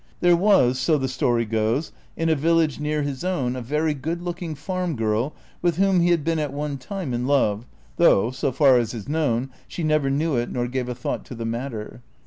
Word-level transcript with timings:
There 0.19 0.35
was, 0.35 0.79
so 0.79 0.97
the 0.97 1.07
story 1.07 1.45
goes, 1.45 1.91
in 2.17 2.27
a 2.27 2.33
village 2.33 2.79
near 2.79 3.03
his 3.03 3.23
own 3.23 3.55
a 3.55 3.61
very 3.61 3.93
good 3.93 4.19
looking 4.23 4.55
farm 4.55 4.95
girl 4.95 5.35
with 5.61 5.75
whom 5.75 5.99
he 5.99 6.09
had 6.09 6.23
been 6.23 6.39
at 6.39 6.51
one 6.51 6.79
time 6.79 7.13
in 7.13 7.27
love, 7.27 7.67
though, 7.97 8.31
so 8.31 8.51
far 8.51 8.79
as 8.79 8.95
is 8.95 9.07
known, 9.07 9.51
she 9.67 9.83
never 9.83 10.09
knew 10.09 10.35
it 10.37 10.49
nor 10.51 10.67
gave 10.67 10.89
a 10.89 10.95
thought 10.95 11.23
to 11.25 11.35
the 11.35 11.45
matter. 11.45 12.01